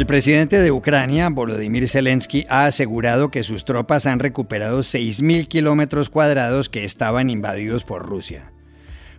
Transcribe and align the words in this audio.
El 0.00 0.06
presidente 0.06 0.58
de 0.60 0.72
Ucrania, 0.72 1.28
Volodymyr 1.28 1.86
Zelensky, 1.86 2.46
ha 2.48 2.64
asegurado 2.64 3.30
que 3.30 3.42
sus 3.42 3.66
tropas 3.66 4.06
han 4.06 4.18
recuperado 4.18 4.78
6.000 4.78 5.46
kilómetros 5.46 6.08
cuadrados 6.08 6.70
que 6.70 6.86
estaban 6.86 7.28
invadidos 7.28 7.84
por 7.84 8.06
Rusia. 8.06 8.50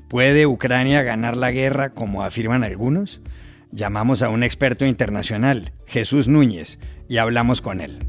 ¿Puede 0.08 0.48
Ucrania 0.48 1.04
ganar 1.04 1.38
la 1.38 1.52
guerra 1.52 1.92
como 1.92 2.24
afirman 2.24 2.64
algunos? 2.64 3.22
Llamamos 3.72 4.24
a 4.24 4.30
un 4.30 4.42
experto 4.42 4.88
internacional, 4.88 5.72
Jesús 5.86 6.28
Núñez, 6.28 6.80
y 7.08 7.18
hablamos 7.18 7.62
con 7.62 7.80
él. 7.80 8.00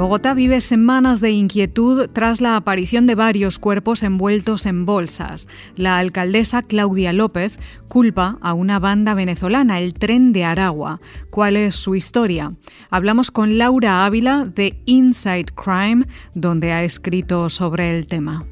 Bogotá 0.00 0.32
vive 0.32 0.62
semanas 0.62 1.20
de 1.20 1.30
inquietud 1.30 2.08
tras 2.10 2.40
la 2.40 2.56
aparición 2.56 3.06
de 3.06 3.14
varios 3.14 3.58
cuerpos 3.58 4.02
envueltos 4.02 4.64
en 4.64 4.86
bolsas. 4.86 5.46
La 5.76 5.98
alcaldesa 5.98 6.62
Claudia 6.62 7.12
López 7.12 7.58
culpa 7.86 8.38
a 8.40 8.54
una 8.54 8.78
banda 8.78 9.12
venezolana, 9.12 9.78
el 9.78 9.92
Tren 9.92 10.32
de 10.32 10.44
Aragua. 10.44 11.02
¿Cuál 11.28 11.54
es 11.56 11.74
su 11.74 11.96
historia? 11.96 12.54
Hablamos 12.88 13.30
con 13.30 13.58
Laura 13.58 14.06
Ávila 14.06 14.46
de 14.46 14.80
Inside 14.86 15.52
Crime, 15.54 16.06
donde 16.32 16.72
ha 16.72 16.82
escrito 16.82 17.50
sobre 17.50 17.98
el 17.98 18.06
tema 18.06 18.46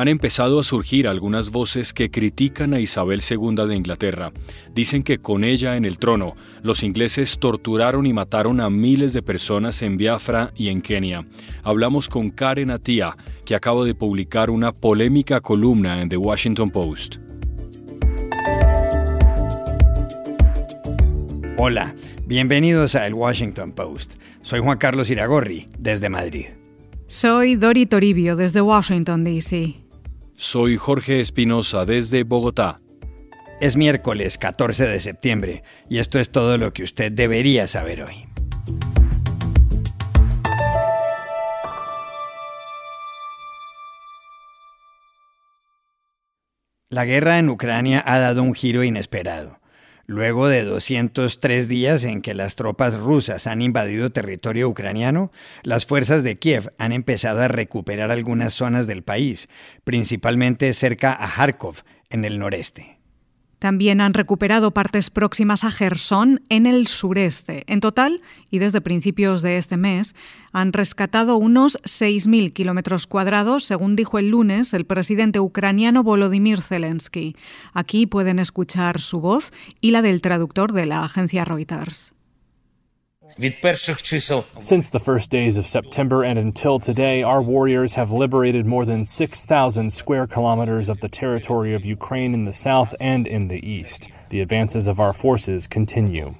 han 0.00 0.08
empezado 0.08 0.58
a 0.58 0.64
surgir 0.64 1.06
algunas 1.06 1.50
voces 1.50 1.92
que 1.92 2.10
critican 2.10 2.72
a 2.72 2.80
Isabel 2.80 3.20
II 3.20 3.66
de 3.68 3.76
Inglaterra. 3.76 4.32
Dicen 4.74 5.02
que 5.02 5.18
con 5.18 5.44
ella 5.44 5.76
en 5.76 5.84
el 5.84 5.98
trono, 5.98 6.36
los 6.62 6.82
ingleses 6.82 7.38
torturaron 7.38 8.06
y 8.06 8.14
mataron 8.14 8.62
a 8.62 8.70
miles 8.70 9.12
de 9.12 9.20
personas 9.20 9.82
en 9.82 9.98
Biafra 9.98 10.52
y 10.56 10.68
en 10.68 10.80
Kenia. 10.80 11.20
Hablamos 11.62 12.08
con 12.08 12.30
Karen 12.30 12.70
Atia, 12.70 13.14
que 13.44 13.54
acaba 13.54 13.84
de 13.84 13.94
publicar 13.94 14.48
una 14.48 14.72
polémica 14.72 15.42
columna 15.42 16.00
en 16.00 16.08
The 16.08 16.16
Washington 16.16 16.70
Post. 16.70 17.16
Hola, 21.58 21.94
bienvenidos 22.24 22.94
a 22.94 23.06
El 23.06 23.12
Washington 23.12 23.72
Post. 23.72 24.12
Soy 24.40 24.60
Juan 24.60 24.78
Carlos 24.78 25.10
Iragorri, 25.10 25.66
desde 25.78 26.08
Madrid. 26.08 26.46
Soy 27.06 27.56
Dori 27.56 27.84
Toribio, 27.84 28.34
desde 28.34 28.62
Washington, 28.62 29.24
D.C. 29.24 29.89
Soy 30.42 30.78
Jorge 30.78 31.20
Espinosa 31.20 31.84
desde 31.84 32.24
Bogotá. 32.24 32.80
Es 33.60 33.76
miércoles 33.76 34.38
14 34.38 34.88
de 34.88 34.98
septiembre 34.98 35.62
y 35.90 35.98
esto 35.98 36.18
es 36.18 36.32
todo 36.32 36.56
lo 36.56 36.72
que 36.72 36.82
usted 36.82 37.12
debería 37.12 37.66
saber 37.68 38.02
hoy. 38.04 38.26
La 46.88 47.04
guerra 47.04 47.38
en 47.38 47.50
Ucrania 47.50 48.02
ha 48.06 48.18
dado 48.18 48.42
un 48.42 48.54
giro 48.54 48.82
inesperado. 48.82 49.59
Luego 50.10 50.48
de 50.48 50.64
203 50.64 51.68
días 51.68 52.02
en 52.02 52.20
que 52.20 52.34
las 52.34 52.56
tropas 52.56 52.98
rusas 52.98 53.46
han 53.46 53.62
invadido 53.62 54.10
territorio 54.10 54.68
ucraniano, 54.68 55.30
las 55.62 55.86
fuerzas 55.86 56.24
de 56.24 56.36
Kiev 56.36 56.72
han 56.78 56.90
empezado 56.90 57.42
a 57.42 57.46
recuperar 57.46 58.10
algunas 58.10 58.52
zonas 58.52 58.88
del 58.88 59.04
país, 59.04 59.48
principalmente 59.84 60.74
cerca 60.74 61.12
a 61.12 61.28
Kharkov, 61.28 61.84
en 62.08 62.24
el 62.24 62.40
noreste. 62.40 62.99
También 63.60 64.00
han 64.00 64.14
recuperado 64.14 64.72
partes 64.72 65.10
próximas 65.10 65.64
a 65.64 65.70
Gerson 65.70 66.42
en 66.48 66.64
el 66.64 66.86
sureste. 66.86 67.62
En 67.66 67.80
total, 67.80 68.22
y 68.50 68.58
desde 68.58 68.80
principios 68.80 69.42
de 69.42 69.58
este 69.58 69.76
mes, 69.76 70.16
han 70.52 70.72
rescatado 70.72 71.36
unos 71.36 71.78
6.000 71.82 72.54
kilómetros 72.54 73.06
cuadrados, 73.06 73.64
según 73.64 73.96
dijo 73.96 74.18
el 74.18 74.30
lunes 74.30 74.72
el 74.72 74.86
presidente 74.86 75.40
ucraniano 75.40 76.02
Volodymyr 76.02 76.62
Zelensky. 76.62 77.36
Aquí 77.74 78.06
pueden 78.06 78.38
escuchar 78.38 78.98
su 78.98 79.20
voz 79.20 79.52
y 79.82 79.90
la 79.90 80.00
del 80.00 80.22
traductor 80.22 80.72
de 80.72 80.86
la 80.86 81.04
agencia 81.04 81.44
Reuters. 81.44 82.14
Since 84.60 84.90
the 84.90 85.00
first 85.00 85.30
days 85.30 85.56
of 85.56 85.66
September 85.66 86.22
and 86.24 86.38
until 86.38 86.78
today, 86.78 87.22
our 87.22 87.42
warriors 87.42 87.94
have 87.94 88.10
liberated 88.10 88.66
more 88.66 88.84
than 88.84 89.04
6,000 89.04 89.92
square 89.92 90.26
kilometers 90.26 90.88
of 90.88 91.00
the 91.00 91.08
territory 91.08 91.74
of 91.74 91.84
Ukraine 91.84 92.34
in 92.34 92.44
the 92.44 92.52
south 92.52 92.94
and 93.00 93.26
in 93.26 93.48
the 93.48 93.66
east. 93.66 94.08
The 94.30 94.40
advances 94.40 94.86
of 94.86 95.00
our 95.00 95.12
forces 95.12 95.66
continue. 95.66 96.34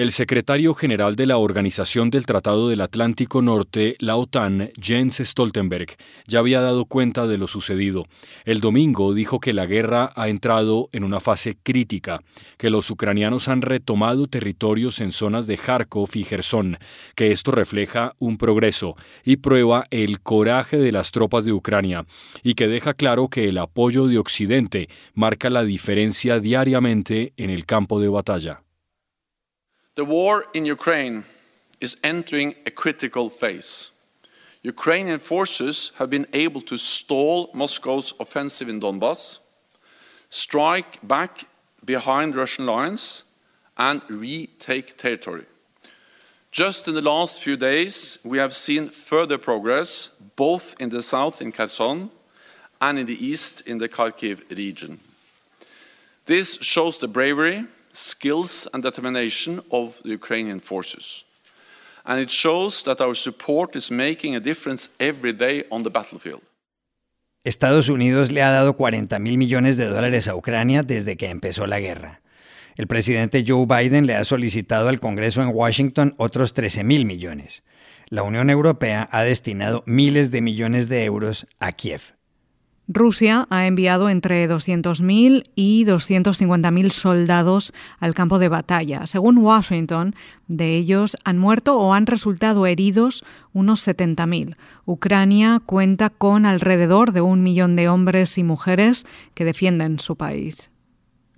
El 0.00 0.12
secretario 0.12 0.72
general 0.72 1.14
de 1.14 1.26
la 1.26 1.36
Organización 1.36 2.08
del 2.08 2.24
Tratado 2.24 2.70
del 2.70 2.80
Atlántico 2.80 3.42
Norte, 3.42 3.96
la 3.98 4.16
OTAN, 4.16 4.70
Jens 4.80 5.20
Stoltenberg, 5.22 5.94
ya 6.26 6.38
había 6.38 6.62
dado 6.62 6.86
cuenta 6.86 7.26
de 7.26 7.36
lo 7.36 7.46
sucedido. 7.46 8.06
El 8.46 8.60
domingo 8.60 9.12
dijo 9.12 9.40
que 9.40 9.52
la 9.52 9.66
guerra 9.66 10.10
ha 10.16 10.30
entrado 10.30 10.88
en 10.92 11.04
una 11.04 11.20
fase 11.20 11.58
crítica, 11.62 12.22
que 12.56 12.70
los 12.70 12.90
ucranianos 12.90 13.48
han 13.48 13.60
retomado 13.60 14.26
territorios 14.26 15.00
en 15.00 15.12
zonas 15.12 15.46
de 15.46 15.58
Kharkov 15.58 16.08
y 16.14 16.24
Gerson, 16.24 16.78
que 17.14 17.30
esto 17.30 17.50
refleja 17.50 18.14
un 18.18 18.38
progreso 18.38 18.96
y 19.22 19.36
prueba 19.36 19.84
el 19.90 20.22
coraje 20.22 20.78
de 20.78 20.92
las 20.92 21.10
tropas 21.10 21.44
de 21.44 21.52
Ucrania, 21.52 22.06
y 22.42 22.54
que 22.54 22.68
deja 22.68 22.94
claro 22.94 23.28
que 23.28 23.50
el 23.50 23.58
apoyo 23.58 24.06
de 24.06 24.16
Occidente 24.16 24.88
marca 25.12 25.50
la 25.50 25.62
diferencia 25.62 26.40
diariamente 26.40 27.34
en 27.36 27.50
el 27.50 27.66
campo 27.66 28.00
de 28.00 28.08
batalla. 28.08 28.62
The 29.96 30.04
war 30.04 30.46
in 30.54 30.64
Ukraine 30.64 31.24
is 31.80 31.96
entering 32.04 32.54
a 32.64 32.70
critical 32.70 33.28
phase. 33.28 33.90
Ukrainian 34.62 35.18
forces 35.18 35.92
have 35.98 36.10
been 36.10 36.26
able 36.32 36.60
to 36.62 36.76
stall 36.76 37.50
Moscow's 37.54 38.12
offensive 38.20 38.68
in 38.68 38.80
Donbass, 38.80 39.38
strike 40.28 41.06
back 41.06 41.44
behind 41.84 42.36
Russian 42.36 42.66
lines, 42.66 43.24
and 43.76 44.02
retake 44.08 44.96
territory. 44.98 45.46
Just 46.52 46.86
in 46.86 46.94
the 46.94 47.02
last 47.02 47.40
few 47.40 47.56
days, 47.56 48.18
we 48.24 48.38
have 48.38 48.54
seen 48.54 48.88
further 48.88 49.38
progress 49.38 50.08
both 50.36 50.74
in 50.78 50.90
the 50.90 51.02
south 51.02 51.40
in 51.40 51.52
Kherson 51.52 52.10
and 52.80 52.98
in 52.98 53.06
the 53.06 53.24
east 53.24 53.62
in 53.62 53.78
the 53.78 53.88
Kharkiv 53.88 54.56
region. 54.56 55.00
This 56.26 56.58
shows 56.60 56.98
the 56.98 57.08
bravery 57.08 57.64
skills 57.92 58.68
and 58.72 58.82
determination 58.82 59.62
of 59.70 60.00
the 60.02 60.10
Ukrainian 60.10 60.60
forces. 60.60 61.24
And 62.04 62.20
it 62.20 62.30
shows 62.30 62.82
that 62.84 63.00
our 63.00 63.14
support 63.14 63.76
is 63.76 63.90
making 63.90 64.34
a 64.34 64.40
difference 64.40 64.90
every 64.98 65.32
day 65.32 65.64
on 65.70 65.82
the 65.82 65.90
battlefield. 65.90 66.42
Estados 67.44 67.88
Unidos 67.88 68.30
le 68.30 68.42
ha 68.42 68.50
dado 68.50 68.76
40 68.76 69.18
mil 69.18 69.38
millones 69.38 69.76
de 69.76 69.86
dólares 69.86 70.28
a 70.28 70.36
Ucrania 70.36 70.82
desde 70.82 71.16
que 71.16 71.30
empezó 71.30 71.66
la 71.66 71.80
guerra. 71.80 72.20
El 72.76 72.86
presidente 72.86 73.44
Joe 73.46 73.66
Biden 73.66 74.06
le 74.06 74.14
ha 74.14 74.24
solicitado 74.24 74.88
al 74.88 75.00
Congreso 75.00 75.42
en 75.42 75.48
Washington 75.48 76.14
otros 76.18 76.52
13 76.54 76.84
mil 76.84 77.04
millones. 77.04 77.62
La 78.08 78.22
Unión 78.22 78.50
Europea 78.50 79.08
ha 79.10 79.22
destinado 79.22 79.82
miles 79.86 80.30
de 80.30 80.40
millones 80.40 80.88
de 80.88 81.04
euros 81.04 81.46
a 81.60 81.72
Kiev. 81.72 82.14
Rusia 82.92 83.46
ha 83.50 83.68
enviado 83.68 84.10
entre 84.10 84.50
200.000 84.50 85.44
y 85.54 85.84
250.000 85.84 86.90
soldados 86.90 87.72
al 88.00 88.14
campo 88.14 88.40
de 88.40 88.48
batalla. 88.48 89.06
Según 89.06 89.38
Washington, 89.38 90.16
de 90.48 90.74
ellos 90.74 91.16
han 91.22 91.38
muerto 91.38 91.78
o 91.78 91.94
han 91.94 92.06
resultado 92.06 92.66
heridos 92.66 93.24
unos 93.52 93.86
70.000. 93.86 94.56
Ucrania 94.86 95.62
cuenta 95.64 96.10
con 96.10 96.46
alrededor 96.46 97.12
de 97.12 97.20
un 97.20 97.44
millón 97.44 97.76
de 97.76 97.88
hombres 97.88 98.36
y 98.38 98.42
mujeres 98.42 99.06
que 99.34 99.44
defienden 99.44 100.00
su 100.00 100.16
país. 100.16 100.72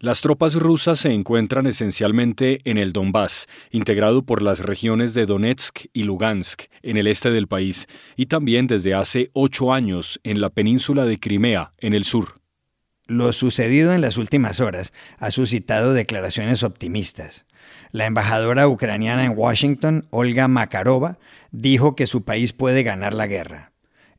Las 0.02 0.20
tropas 0.20 0.56
rusas 0.56 0.98
se 0.98 1.12
encuentran 1.12 1.68
esencialmente 1.68 2.58
en 2.64 2.76
el 2.76 2.92
Donbass, 2.92 3.46
integrado 3.70 4.26
por 4.26 4.42
las 4.42 4.58
regiones 4.58 5.14
de 5.14 5.26
Donetsk 5.26 5.84
y 5.92 6.02
Lugansk, 6.02 6.62
en 6.82 6.96
el 6.96 7.06
este 7.06 7.30
del 7.30 7.46
país, 7.46 7.86
y 8.16 8.26
también 8.26 8.66
desde 8.66 8.94
hace 8.94 9.30
ocho 9.32 9.72
años 9.72 10.18
en 10.24 10.40
la 10.40 10.50
península 10.50 11.04
de 11.04 11.20
Crimea, 11.20 11.70
en 11.78 11.94
el 11.94 12.02
sur. 12.02 12.40
Lo 13.06 13.32
sucedido 13.32 13.92
en 13.92 14.00
las 14.00 14.16
últimas 14.16 14.58
horas 14.58 14.92
ha 15.18 15.30
suscitado 15.30 15.92
declaraciones 15.92 16.64
optimistas. 16.64 17.44
La 17.92 18.06
embajadora 18.06 18.66
ucraniana 18.66 19.24
en 19.24 19.38
Washington, 19.38 20.08
Olga 20.10 20.48
Makarova, 20.48 21.18
dijo 21.52 21.94
que 21.94 22.08
su 22.08 22.24
país 22.24 22.52
puede 22.52 22.82
ganar 22.82 23.12
la 23.12 23.28
guerra. 23.28 23.71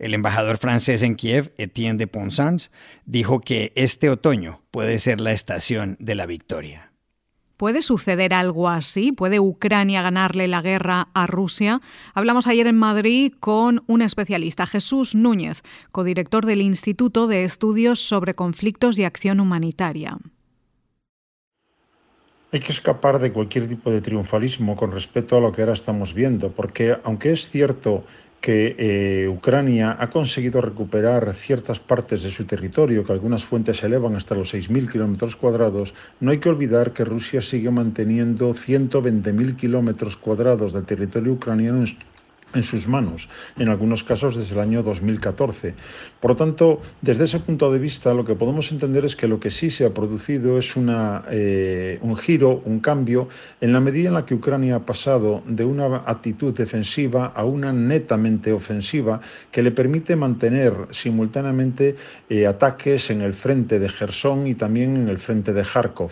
El 0.04 0.14
embajador 0.14 0.58
francés 0.58 1.02
en 1.02 1.16
Kiev, 1.16 1.54
Etienne 1.58 1.98
de 1.98 2.08
Ponsans, 2.08 2.72
dijo 3.06 3.40
que 3.40 3.72
este 3.78 4.10
otoño 4.10 4.62
puede 4.70 5.00
ser 5.00 5.22
la 5.22 5.32
estación 5.32 5.96
de 5.98 6.14
la 6.14 6.26
victoria. 6.26 6.92
¿Puede 7.56 7.82
suceder 7.82 8.34
algo 8.34 8.68
así? 8.68 9.14
¿Puede 9.14 9.40
Ucrania 9.40 10.02
ganarle 10.02 10.50
la 10.50 10.62
guerra 10.62 11.08
a 11.14 11.26
Rusia? 11.26 11.80
Hablamos 12.14 12.48
ayer 12.48 12.68
en 12.68 12.76
Madrid 12.76 13.32
con 13.40 13.86
un 13.88 14.02
especialista, 14.02 14.68
Jesús 14.68 15.16
Núñez, 15.16 15.62
codirector 15.94 16.46
del 16.46 16.62
Instituto 16.62 17.28
de 17.28 17.46
Estudios 17.46 18.02
sobre 18.02 18.36
Conflictos 18.36 19.00
y 19.00 19.06
Acción 19.06 19.40
Humanitaria. 19.40 20.18
Hay 22.52 22.60
que 22.60 22.74
escapar 22.74 23.20
de 23.20 23.32
cualquier 23.32 23.70
tipo 23.70 23.90
de 23.90 24.02
triunfalismo 24.02 24.76
con 24.76 24.92
respecto 24.92 25.38
a 25.38 25.40
lo 25.40 25.54
que 25.54 25.62
ahora 25.62 25.74
estamos 25.74 26.14
viendo, 26.14 26.52
porque 26.52 26.98
aunque 27.06 27.32
es 27.32 27.50
cierto 27.50 28.04
que 28.44 28.75
eh, 28.78 29.30
Ucrania 29.30 29.95
ha 29.98 30.10
conseguido 30.10 30.60
recuperar 30.60 31.34
ciertas 31.34 31.80
partes 31.80 32.24
de 32.24 32.30
su 32.30 32.44
territorio, 32.44 33.06
que 33.06 33.13
algunas 33.13 33.45
fuentes 33.45 33.81
elevan 33.84 34.18
hasta 34.18 34.36
los 34.36 34.54
6.000 34.54 34.92
kilómetros 34.92 35.38
cuadrados, 35.38 35.94
no 36.19 36.30
hay 36.31 36.40
que 36.40 36.50
olvidar 36.50 36.92
que 36.92 37.06
Rusia 37.06 37.40
sigue 37.40 37.72
manteniendo 37.72 38.54
120.000 38.54 39.56
kilómetros 39.56 40.18
cuadrados 40.18 40.74
del 40.74 40.84
territorio 40.84 41.31
ucraniano 41.31 41.86
en 42.54 42.64
sus 42.64 42.88
manos, 42.88 43.30
en 43.58 43.70
algunos 43.70 44.04
casos 44.04 44.38
desde 44.38 44.56
el 44.56 44.62
año 44.62 44.84
2014. 44.84 45.74
Por 46.20 46.32
lo 46.32 46.36
tanto, 46.36 46.82
desde 47.02 47.26
ese 47.26 47.40
punto 47.40 47.72
de 47.72 47.80
vista, 47.80 48.14
lo 48.14 48.26
que 48.26 48.36
podemos 48.36 48.72
entender 48.72 49.06
es 49.06 49.16
que 49.16 49.28
lo 49.28 49.40
que 49.40 49.50
sí 49.50 49.70
se 49.70 49.86
ha 49.86 49.94
producido 49.94 50.58
es 50.58 50.74
eh, 51.32 52.00
un 52.02 52.18
giro, 52.18 52.62
un 52.66 52.80
cambio, 52.80 53.28
en 53.62 53.74
la 53.74 53.80
medida 53.80 54.08
en 54.10 54.16
la 54.16 54.26
que 54.26 54.36
Ucrania 54.36 54.76
ha 54.76 54.86
pasado 54.86 55.44
de 55.46 55.66
una 55.66 56.04
actitud 56.06 56.54
defensiva 56.54 57.28
a 57.28 57.44
una 57.46 57.74
netamente 57.74 58.52
ofensiva 58.52 59.22
que 59.52 59.64
le 59.64 59.72
permite 59.72 60.16
mantener 60.16 60.74
simultáneamente 60.92 61.96
eh, 62.30 62.48
ataques 62.48 63.10
en 63.10 63.22
el 63.22 63.34
frente 63.34 63.80
de 63.80 63.90
Gerson 63.90 64.48
y 64.48 64.56
también 64.56 64.96
en 64.96 65.10
el 65.10 65.20
frente 65.20 65.54
de 65.54 65.64
Kharkov. 65.64 66.12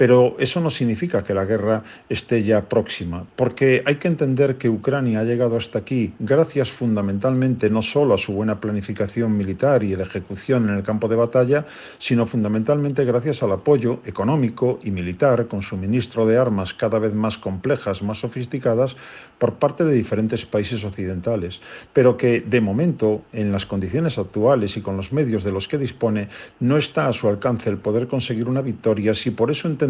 Pero 0.00 0.34
eso 0.38 0.62
no 0.62 0.70
significa 0.70 1.22
que 1.22 1.34
la 1.34 1.44
guerra 1.44 1.82
esté 2.08 2.42
ya 2.42 2.66
próxima, 2.70 3.26
porque 3.36 3.82
hay 3.84 3.96
que 3.96 4.08
entender 4.08 4.56
que 4.56 4.70
Ucrania 4.70 5.20
ha 5.20 5.24
llegado 5.24 5.58
hasta 5.58 5.80
aquí 5.80 6.14
gracias 6.18 6.70
fundamentalmente 6.70 7.68
no 7.68 7.82
solo 7.82 8.14
a 8.14 8.16
su 8.16 8.32
buena 8.32 8.62
planificación 8.62 9.36
militar 9.36 9.84
y 9.84 9.94
la 9.94 10.04
ejecución 10.04 10.70
en 10.70 10.76
el 10.76 10.82
campo 10.84 11.06
de 11.06 11.16
batalla, 11.16 11.66
sino 11.98 12.24
fundamentalmente 12.24 13.04
gracias 13.04 13.42
al 13.42 13.52
apoyo 13.52 14.00
económico 14.06 14.78
y 14.82 14.90
militar 14.90 15.48
con 15.48 15.60
suministro 15.60 16.26
de 16.26 16.38
armas 16.38 16.72
cada 16.72 16.98
vez 16.98 17.12
más 17.12 17.36
complejas, 17.36 18.02
más 18.02 18.20
sofisticadas 18.20 18.96
por 19.36 19.56
parte 19.56 19.84
de 19.84 19.92
diferentes 19.92 20.46
países 20.46 20.82
occidentales, 20.82 21.60
pero 21.92 22.16
que 22.16 22.40
de 22.40 22.62
momento, 22.62 23.20
en 23.34 23.52
las 23.52 23.66
condiciones 23.66 24.16
actuales 24.16 24.78
y 24.78 24.80
con 24.80 24.96
los 24.96 25.12
medios 25.12 25.44
de 25.44 25.52
los 25.52 25.68
que 25.68 25.76
dispone, 25.76 26.28
no 26.58 26.78
está 26.78 27.06
a 27.06 27.12
su 27.12 27.28
alcance 27.28 27.68
el 27.68 27.76
poder 27.76 28.08
conseguir 28.08 28.48
una 28.48 28.62
victoria 28.62 29.12
si 29.12 29.30
por 29.30 29.50
eso 29.50 29.68
entendemos 29.68 29.89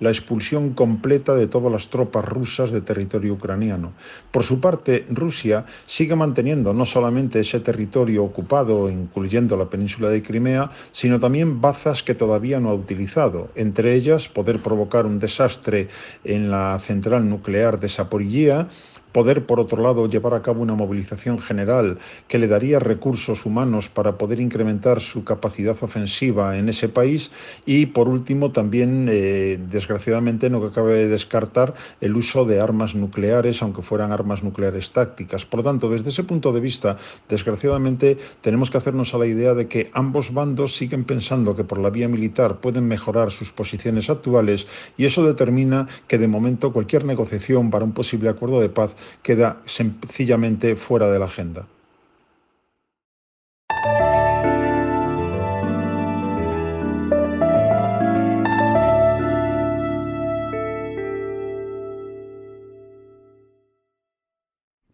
la 0.00 0.10
expulsión 0.10 0.74
completa 0.74 1.34
de 1.34 1.46
todas 1.46 1.72
las 1.72 1.88
tropas 1.88 2.24
rusas 2.24 2.72
de 2.72 2.80
territorio 2.80 3.34
ucraniano. 3.34 3.92
Por 4.30 4.42
su 4.42 4.60
parte, 4.60 5.06
Rusia 5.10 5.64
sigue 5.86 6.16
manteniendo 6.16 6.72
no 6.72 6.84
solamente 6.84 7.40
ese 7.40 7.60
territorio 7.60 8.24
ocupado, 8.24 8.88
incluyendo 8.88 9.56
la 9.56 9.70
península 9.70 10.08
de 10.10 10.22
Crimea, 10.22 10.70
sino 10.92 11.20
también 11.20 11.60
bazas 11.60 12.02
que 12.02 12.14
todavía 12.14 12.60
no 12.60 12.70
ha 12.70 12.74
utilizado, 12.74 13.48
entre 13.54 13.94
ellas 13.94 14.28
poder 14.28 14.62
provocar 14.62 15.06
un 15.06 15.18
desastre 15.18 15.88
en 16.24 16.50
la 16.50 16.78
central 16.78 17.28
nuclear 17.28 17.80
de 17.80 17.88
Saporillía, 17.88 18.68
poder, 19.12 19.46
por 19.46 19.58
otro 19.58 19.82
lado, 19.82 20.08
llevar 20.08 20.34
a 20.34 20.42
cabo 20.42 20.62
una 20.62 20.74
movilización 20.74 21.38
general 21.38 21.98
que 22.28 22.38
le 22.38 22.46
daría 22.46 22.78
recursos 22.78 23.46
humanos 23.46 23.88
para 23.88 24.18
poder 24.18 24.40
incrementar 24.40 25.00
su 25.00 25.24
capacidad 25.24 25.76
ofensiva 25.82 26.56
en 26.58 26.68
ese 26.68 26.88
país 26.88 27.30
y, 27.66 27.86
por 27.86 28.08
último, 28.08 28.52
también, 28.52 29.08
eh, 29.10 29.27
desgraciadamente, 29.70 30.50
no 30.50 30.70
cabe 30.70 30.94
de 30.94 31.08
descartar 31.08 31.74
el 32.00 32.16
uso 32.16 32.44
de 32.44 32.60
armas 32.60 32.94
nucleares, 32.94 33.62
aunque 33.62 33.82
fueran 33.82 34.12
armas 34.12 34.42
nucleares 34.42 34.90
tácticas. 34.92 35.44
Por 35.44 35.58
lo 35.58 35.64
tanto, 35.64 35.88
desde 35.88 36.10
ese 36.10 36.24
punto 36.24 36.52
de 36.52 36.60
vista, 36.60 36.96
desgraciadamente, 37.28 38.18
tenemos 38.40 38.70
que 38.70 38.78
hacernos 38.78 39.14
a 39.14 39.18
la 39.18 39.26
idea 39.26 39.54
de 39.54 39.68
que 39.68 39.90
ambos 39.92 40.32
bandos 40.32 40.74
siguen 40.74 41.04
pensando 41.04 41.56
que 41.56 41.64
por 41.64 41.78
la 41.78 41.90
vía 41.90 42.08
militar 42.08 42.60
pueden 42.60 42.86
mejorar 42.88 43.30
sus 43.30 43.52
posiciones 43.52 44.10
actuales 44.10 44.66
y 44.96 45.04
eso 45.04 45.24
determina 45.24 45.86
que, 46.06 46.18
de 46.18 46.28
momento, 46.28 46.72
cualquier 46.72 47.04
negociación 47.04 47.70
para 47.70 47.84
un 47.84 47.92
posible 47.92 48.28
acuerdo 48.28 48.60
de 48.60 48.68
paz 48.68 48.96
queda 49.22 49.62
sencillamente 49.66 50.76
fuera 50.76 51.10
de 51.10 51.18
la 51.18 51.26
agenda. 51.26 51.66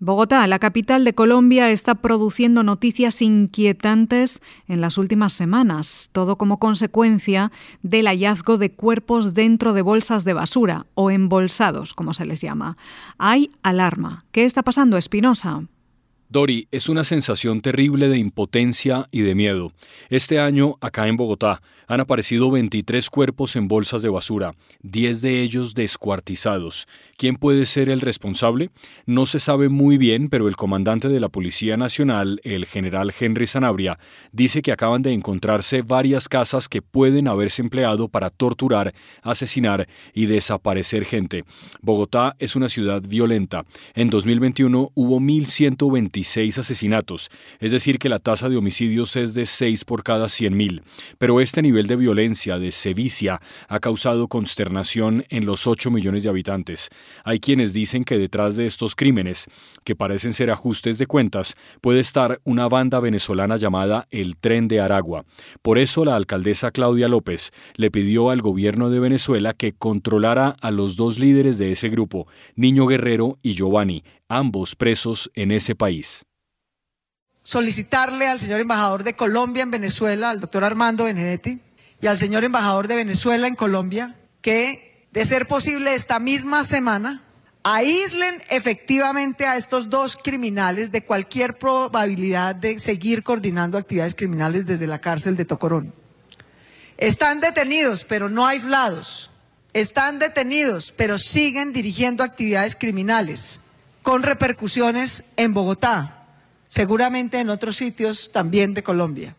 Bogotá, 0.04 0.46
la 0.46 0.58
capital 0.58 1.02
de 1.02 1.14
Colombia, 1.14 1.70
está 1.70 1.94
produciendo 1.94 2.62
noticias 2.62 3.22
inquietantes 3.22 4.42
en 4.68 4.82
las 4.82 4.98
últimas 4.98 5.32
semanas, 5.32 6.10
todo 6.12 6.36
como 6.36 6.58
consecuencia 6.58 7.50
del 7.82 8.06
hallazgo 8.06 8.58
de 8.58 8.70
cuerpos 8.70 9.32
dentro 9.32 9.72
de 9.72 9.80
bolsas 9.80 10.24
de 10.24 10.34
basura 10.34 10.84
o 10.92 11.10
embolsados, 11.10 11.94
como 11.94 12.12
se 12.12 12.26
les 12.26 12.42
llama. 12.42 12.76
Hay 13.16 13.50
alarma. 13.62 14.26
¿Qué 14.30 14.44
está 14.44 14.62
pasando, 14.62 14.98
Espinosa? 14.98 15.62
Dori, 16.34 16.66
es 16.72 16.88
una 16.88 17.04
sensación 17.04 17.60
terrible 17.60 18.08
de 18.08 18.18
impotencia 18.18 19.06
y 19.12 19.20
de 19.20 19.36
miedo. 19.36 19.70
Este 20.10 20.40
año, 20.40 20.78
acá 20.80 21.06
en 21.06 21.16
Bogotá, 21.16 21.62
han 21.86 22.00
aparecido 22.00 22.50
23 22.50 23.08
cuerpos 23.08 23.54
en 23.56 23.68
bolsas 23.68 24.02
de 24.02 24.08
basura, 24.08 24.54
10 24.82 25.20
de 25.20 25.42
ellos 25.42 25.74
descuartizados. 25.74 26.88
¿Quién 27.16 27.36
puede 27.36 27.66
ser 27.66 27.88
el 27.88 28.00
responsable? 28.00 28.70
No 29.06 29.26
se 29.26 29.38
sabe 29.38 29.68
muy 29.68 29.98
bien, 29.98 30.28
pero 30.28 30.48
el 30.48 30.56
comandante 30.56 31.08
de 31.08 31.20
la 31.20 31.28
Policía 31.28 31.76
Nacional, 31.76 32.40
el 32.42 32.66
general 32.66 33.14
Henry 33.18 33.46
Sanabria, 33.46 33.98
dice 34.32 34.62
que 34.62 34.72
acaban 34.72 35.02
de 35.02 35.12
encontrarse 35.12 35.82
varias 35.82 36.28
casas 36.28 36.68
que 36.68 36.82
pueden 36.82 37.28
haberse 37.28 37.62
empleado 37.62 38.08
para 38.08 38.30
torturar, 38.30 38.94
asesinar 39.22 39.88
y 40.12 40.26
desaparecer 40.26 41.04
gente. 41.04 41.44
Bogotá 41.80 42.34
es 42.38 42.56
una 42.56 42.68
ciudad 42.68 43.02
violenta. 43.06 43.64
En 43.94 44.10
2021 44.10 44.90
hubo 44.94 45.20
1.126 46.24 46.58
asesinatos, 46.58 47.30
es 47.60 47.70
decir, 47.70 47.98
que 47.98 48.08
la 48.08 48.18
tasa 48.18 48.48
de 48.48 48.56
homicidios 48.56 49.16
es 49.16 49.34
de 49.34 49.46
6 49.46 49.84
por 49.84 50.02
cada 50.02 50.26
100.000. 50.26 50.82
Pero 51.18 51.40
este 51.40 51.62
nivel 51.62 51.86
de 51.86 51.96
violencia, 51.96 52.58
de 52.58 52.72
sevicia, 52.72 53.40
ha 53.68 53.80
causado 53.80 54.28
consternación 54.28 55.24
en 55.28 55.46
los 55.46 55.66
8 55.66 55.90
millones 55.90 56.22
de 56.22 56.28
habitantes. 56.28 56.90
Hay 57.24 57.40
quienes 57.40 57.72
dicen 57.72 58.04
que 58.04 58.18
detrás 58.18 58.56
de 58.56 58.66
estos 58.66 58.94
crímenes, 58.94 59.46
que 59.84 59.94
parecen 59.94 60.34
ser 60.34 60.50
ajustes 60.50 60.98
de 60.98 61.06
cuentas, 61.06 61.54
puede 61.80 62.00
estar 62.00 62.40
una 62.44 62.68
banda 62.68 63.00
venezolana 63.00 63.56
llamada 63.56 64.06
el 64.10 64.36
Tren 64.36 64.68
de 64.68 64.80
Aragua. 64.80 65.24
Por 65.62 65.78
eso 65.78 66.04
la 66.04 66.16
alcaldesa 66.16 66.70
Claudia 66.70 67.08
López 67.08 67.52
le 67.76 67.90
pidió 67.90 68.30
al 68.30 68.42
gobierno 68.42 68.90
de 68.90 69.00
Venezuela 69.00 69.54
que 69.54 69.72
controlara 69.72 70.56
a 70.60 70.70
los 70.70 70.96
dos 70.96 71.18
líderes 71.18 71.58
de 71.58 71.72
ese 71.72 71.88
grupo, 71.88 72.26
Niño 72.56 72.86
Guerrero 72.86 73.38
y 73.42 73.54
Giovanni, 73.54 74.02
ambos 74.28 74.74
presos 74.76 75.30
en 75.34 75.52
ese 75.52 75.74
país 75.74 76.24
solicitarle 77.44 78.26
al 78.26 78.40
señor 78.40 78.60
embajador 78.60 79.04
de 79.04 79.14
Colombia 79.14 79.62
en 79.62 79.70
Venezuela, 79.70 80.30
al 80.30 80.40
doctor 80.40 80.64
Armando 80.64 81.04
Benedetti, 81.04 81.60
y 82.00 82.06
al 82.06 82.18
señor 82.18 82.42
embajador 82.42 82.88
de 82.88 82.96
Venezuela 82.96 83.46
en 83.46 83.54
Colombia, 83.54 84.16
que, 84.40 85.06
de 85.12 85.24
ser 85.24 85.46
posible 85.46 85.94
esta 85.94 86.18
misma 86.18 86.64
semana, 86.64 87.22
aíslen 87.62 88.42
efectivamente 88.50 89.46
a 89.46 89.56
estos 89.56 89.88
dos 89.88 90.18
criminales 90.22 90.90
de 90.90 91.04
cualquier 91.04 91.58
probabilidad 91.58 92.54
de 92.54 92.78
seguir 92.78 93.22
coordinando 93.22 93.78
actividades 93.78 94.14
criminales 94.14 94.66
desde 94.66 94.86
la 94.86 95.00
cárcel 95.00 95.36
de 95.36 95.44
Tocorón. 95.44 95.94
Están 96.96 97.40
detenidos, 97.40 98.04
pero 98.04 98.28
no 98.28 98.46
aislados. 98.46 99.30
Están 99.72 100.18
detenidos, 100.18 100.92
pero 100.92 101.18
siguen 101.18 101.72
dirigiendo 101.72 102.22
actividades 102.22 102.76
criminales 102.76 103.60
con 104.04 104.22
repercusiones 104.22 105.24
en 105.38 105.54
Bogotá, 105.54 106.26
seguramente 106.68 107.40
en 107.40 107.48
otros 107.48 107.76
sitios 107.76 108.30
también 108.30 108.74
de 108.74 108.82
Colombia. 108.82 109.34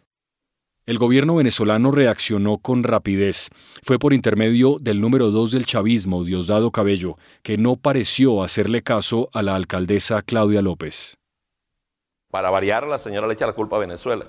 El 0.87 0.97
gobierno 0.97 1.35
venezolano 1.35 1.91
reaccionó 1.91 2.57
con 2.57 2.83
rapidez. 2.83 3.49
Fue 3.83 3.99
por 3.99 4.11
intermedio 4.11 4.77
del 4.81 5.01
número 5.01 5.29
dos 5.29 5.51
del 5.51 5.67
chavismo, 5.67 6.23
Diosdado 6.23 6.71
Cabello, 6.71 7.17
que 7.43 7.57
no 7.57 7.75
pareció 7.75 8.41
hacerle 8.41 8.81
caso 8.81 9.29
a 9.33 9.43
la 9.43 9.55
alcaldesa 9.55 10.23
Claudia 10.23 10.63
López. 10.63 11.15
Para 12.31 12.49
variar, 12.49 12.87
la 12.87 12.97
señora 12.97 13.27
le 13.27 13.33
echa 13.33 13.45
la 13.45 13.53
culpa 13.53 13.75
a 13.75 13.79
Venezuela. 13.79 14.25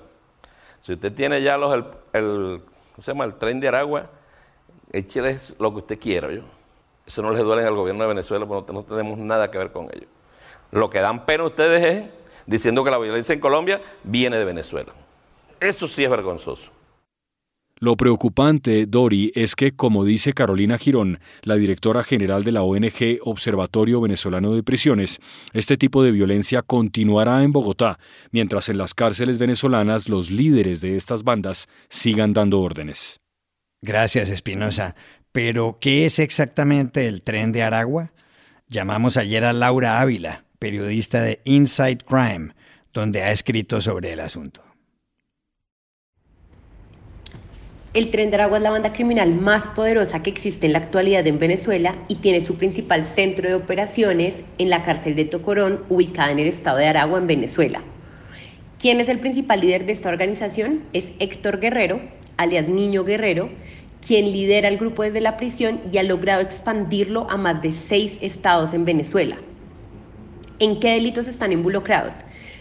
Si 0.81 0.93
usted 0.93 1.11
tiene 1.13 1.41
ya 1.41 1.57
los, 1.57 1.73
el, 2.13 2.61
se 3.01 3.11
llama? 3.11 3.25
el 3.25 3.35
tren 3.35 3.59
de 3.59 3.69
Aragua, 3.69 4.11
échele 4.91 5.35
lo 5.59 5.71
que 5.73 5.79
usted 5.79 5.99
quiera. 5.99 6.31
¿yo? 6.31 6.43
Eso 7.07 7.23
no 7.23 7.31
les 7.31 7.41
duele 7.41 7.63
al 7.63 7.75
gobierno 7.75 8.03
de 8.03 8.09
Venezuela, 8.09 8.45
porque 8.45 8.71
no, 8.71 8.83
tenemos 8.83 9.17
nada 9.17 9.49
que 9.49 9.57
ver 9.57 9.71
con 9.71 9.85
ello. 9.91 10.07
Lo 10.71 10.89
que 10.89 10.99
dan 10.99 11.25
pena 11.25 11.45
ustedes 11.45 11.83
es 11.83 12.05
diciendo 12.45 12.83
que 12.83 12.91
la 12.91 12.97
violencia 12.97 13.33
en 13.33 13.39
Colombia 13.39 13.81
viene 14.03 14.37
de 14.37 14.45
Venezuela. 14.45 14.93
Eso 15.59 15.87
sí 15.87 16.03
es 16.03 16.09
vergonzoso. 16.09 16.71
Lo 17.79 17.95
preocupante, 17.95 18.87
Dori, 18.87 19.31
es 19.35 19.55
que, 19.55 19.71
como 19.75 20.03
dice 20.03 20.33
Carolina 20.33 20.79
Girón, 20.79 21.19
la 21.43 21.57
directora 21.57 22.03
general 22.03 22.43
de 22.43 22.51
la 22.51 22.63
ONG 22.63 23.19
Observatorio 23.21 24.01
Venezolano 24.01 24.53
de 24.53 24.63
Prisiones, 24.63 25.19
este 25.53 25.77
tipo 25.77 26.01
de 26.01 26.11
violencia 26.11 26.63
continuará 26.63 27.43
en 27.43 27.51
Bogotá, 27.51 27.99
mientras 28.31 28.69
en 28.69 28.79
las 28.79 28.95
cárceles 28.95 29.37
venezolanas 29.37 30.09
los 30.09 30.31
líderes 30.31 30.81
de 30.81 30.95
estas 30.95 31.23
bandas 31.23 31.67
sigan 31.87 32.33
dando 32.33 32.61
órdenes. 32.61 33.19
Gracias, 33.83 34.29
Espinosa. 34.29 34.95
Pero, 35.31 35.77
¿qué 35.79 36.07
es 36.07 36.17
exactamente 36.17 37.07
el 37.07 37.21
tren 37.21 37.51
de 37.51 37.61
Aragua? 37.61 38.11
Llamamos 38.67 39.17
ayer 39.17 39.45
a 39.45 39.53
Laura 39.53 40.01
Ávila, 40.01 40.45
periodista 40.59 41.21
de 41.21 41.41
Inside 41.43 41.99
Crime, 41.99 42.53
donde 42.93 43.23
ha 43.23 43.31
escrito 43.31 43.81
sobre 43.81 44.13
el 44.13 44.19
asunto. 44.19 44.61
El 47.93 48.11
Tren 48.11 48.29
de 48.29 48.35
Aragua 48.35 48.57
es 48.57 48.63
la 48.63 48.69
banda 48.69 48.93
criminal 48.93 49.33
más 49.33 49.67
poderosa 49.69 50.21
que 50.21 50.29
existe 50.29 50.67
en 50.67 50.73
la 50.73 50.79
actualidad 50.79 51.25
en 51.25 51.39
Venezuela 51.39 51.95
y 52.07 52.15
tiene 52.15 52.41
su 52.41 52.55
principal 52.55 53.03
centro 53.03 53.49
de 53.49 53.55
operaciones 53.55 54.43
en 54.59 54.69
la 54.69 54.83
cárcel 54.83 55.15
de 55.15 55.25
Tocorón, 55.25 55.83
ubicada 55.89 56.31
en 56.31 56.37
el 56.37 56.47
estado 56.47 56.77
de 56.77 56.85
Aragua, 56.85 57.17
en 57.17 57.25
Venezuela. 57.25 57.81
¿Quién 58.77 58.99
es 58.99 59.09
el 59.09 59.19
principal 59.19 59.61
líder 59.61 59.87
de 59.87 59.93
esta 59.93 60.09
organización? 60.09 60.83
Es 60.93 61.11
Héctor 61.17 61.59
Guerrero, 61.59 61.99
alias 62.37 62.67
Niño 62.67 63.03
Guerrero, 63.03 63.49
quien 64.05 64.31
lidera 64.31 64.67
el 64.67 64.77
grupo 64.77 65.01
desde 65.01 65.21
la 65.21 65.37
prisión 65.37 65.81
y 65.91 65.97
ha 65.97 66.03
logrado 66.03 66.41
expandirlo 66.41 67.27
a 67.31 67.37
más 67.37 67.63
de 67.63 67.71
seis 67.71 68.19
estados 68.21 68.75
en 68.75 68.85
Venezuela. 68.85 69.37
¿En 70.59 70.79
qué 70.79 70.93
delitos 70.93 71.27
están 71.27 71.51
involucrados? 71.51 72.15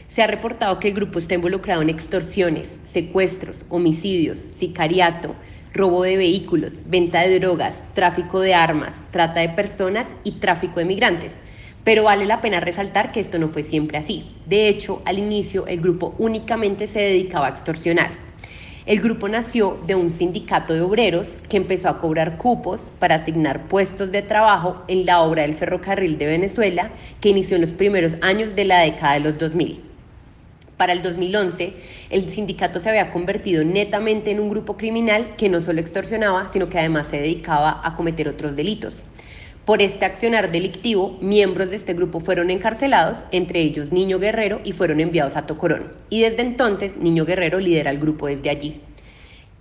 Se 0.07 0.23
ha 0.23 0.27
reportado 0.27 0.79
que 0.81 0.89
el 0.89 0.95
grupo 0.95 1.19
está 1.19 1.35
involucrado 1.35 1.81
en 1.81 1.89
extorsiones, 1.89 2.79
secuestros, 2.85 3.65
homicidios, 3.71 4.39
sicariato, 4.39 5.35
robo 5.73 6.03
de 6.03 6.19
vehículos, 6.19 6.81
venta 6.85 7.23
de 7.23 7.41
drogas, 7.41 7.83
tráfico 7.95 8.41
de 8.41 8.53
armas, 8.53 8.95
trata 9.13 9.41
de 9.41 9.49
personas 9.49 10.13
y 10.25 10.33
tráfico 10.33 10.79
de 10.79 10.85
migrantes. 10.85 11.41
Pero 11.85 12.03
vale 12.03 12.27
la 12.27 12.43
pena 12.43 12.61
resaltar 12.61 13.13
que 13.13 13.21
esto 13.21 13.39
no 13.39 13.49
fue 13.49 13.63
siempre 13.63 13.97
así. 13.97 14.43
De 14.45 14.69
hecho, 14.69 15.01
al 15.07 15.19
inicio 15.19 15.67
el 15.67 15.81
grupo 15.81 16.15
únicamente 16.19 16.89
se 16.89 17.01
dedicaba 17.01 17.47
a 17.47 17.51
extorsionar. 17.51 18.26
El 18.87 19.01
grupo 19.01 19.29
nació 19.29 19.81
de 19.85 19.97
un 19.97 20.11
sindicato 20.11 20.73
de 20.73 20.81
obreros 20.81 21.39
que 21.49 21.57
empezó 21.57 21.89
a 21.89 21.99
cobrar 21.99 22.37
cupos 22.37 22.93
para 23.01 23.17
asignar 23.17 23.67
puestos 23.67 24.13
de 24.13 24.23
trabajo 24.23 24.85
en 24.87 25.05
la 25.07 25.23
obra 25.23 25.43
del 25.43 25.57
ferrocarril 25.57 26.19
de 26.19 26.27
Venezuela 26.27 26.93
que 27.21 27.31
inició 27.31 27.57
en 27.57 27.63
los 27.63 27.73
primeros 27.73 28.13
años 28.21 28.55
de 28.55 28.65
la 28.65 28.83
década 28.83 29.15
de 29.15 29.21
los 29.21 29.41
2000. 29.41 29.81
Para 30.77 30.93
el 30.93 31.03
2011, 31.03 31.73
el 32.11 32.31
sindicato 32.31 32.79
se 32.79 32.89
había 32.89 33.11
convertido 33.11 33.65
netamente 33.65 34.31
en 34.31 34.39
un 34.39 34.51
grupo 34.51 34.77
criminal 34.77 35.35
que 35.37 35.49
no 35.49 35.61
solo 35.61 35.81
extorsionaba, 35.81 36.49
sino 36.53 36.69
que 36.69 36.79
además 36.79 37.09
se 37.09 37.17
dedicaba 37.17 37.81
a 37.83 37.97
cometer 37.97 38.29
otros 38.29 38.55
delitos. 38.55 39.03
Por 39.67 39.83
este 39.83 40.05
accionar 40.05 40.53
delictivo, 40.53 41.19
miembros 41.21 41.71
de 41.71 41.77
este 41.77 41.93
grupo 41.93 42.21
fueron 42.21 42.51
encarcelados, 42.51 43.25
entre 43.33 43.63
ellos 43.63 43.91
Niño 43.91 44.21
Guerrero, 44.21 44.61
y 44.63 44.71
fueron 44.71 45.01
enviados 45.01 45.35
a 45.35 45.45
Tocorón. 45.45 45.93
Y 46.09 46.21
desde 46.21 46.43
entonces, 46.43 46.97
Niño 46.97 47.25
Guerrero 47.25 47.59
lidera 47.59 47.91
el 47.91 47.99
grupo 47.99 48.29
desde 48.29 48.49
allí. 48.49 48.81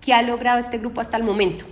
¿Qué 0.01 0.13
ha 0.13 0.21
logrado 0.21 0.59
este 0.59 0.77
grupo 0.77 1.01
hasta 1.01 1.17
el 1.17 1.23
momento? 1.23 1.65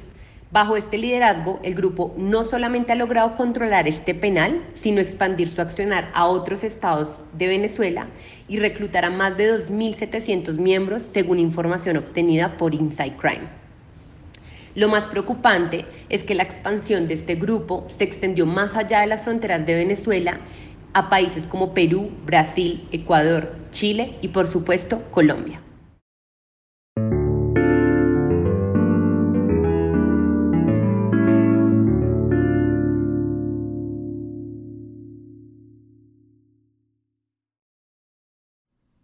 Bajo 0.50 0.75
este 0.75 0.98
liderazgo, 0.98 1.60
el 1.62 1.75
grupo 1.75 2.16
no 2.18 2.44
solamente 2.44 2.92
ha 2.92 2.96
logrado 2.96 3.36
controlar 3.36 3.88
este 3.88 4.16
penal, 4.16 4.63
sino 4.74 5.00
expandir 5.00 5.48
su 5.48 5.62
accionar 5.62 6.10
a 6.16 6.25
otros 6.25 6.63
estados 6.63 7.22
de 7.34 7.48
Venezuela 7.48 8.08
y 8.48 8.58
reclutar 8.58 9.06
a 9.06 9.12
más 9.12 9.38
de 9.38 9.54
2.700 9.60 10.58
miembros, 10.58 11.04
según 11.04 11.38
información 11.38 11.98
obtenida 11.98 12.58
por 12.58 12.74
Inside 12.74 13.16
Crime. 13.16 13.62
Lo 14.75 14.88
más 14.89 15.06
preocupante 15.06 15.86
es 16.10 16.24
que 16.24 16.34
la 16.34 16.44
expansión 16.44 17.08
de 17.08 17.13
este 17.13 17.36
grupo 17.36 17.86
se 17.96 18.03
extendió 18.03 18.46
más 18.46 18.75
allá 18.75 19.01
de 19.01 19.08
las 19.08 19.22
fronteras 19.22 19.65
de 19.65 19.75
Venezuela 19.75 20.39
a 20.94 21.10
países 21.10 21.46
como 21.46 21.74
Perú, 21.74 22.10
Brasil, 22.25 22.88
Ecuador, 22.92 23.56
Chile 23.72 24.15
y 24.22 24.30
por 24.30 24.48
supuesto 24.48 25.03
Colombia. 25.12 25.62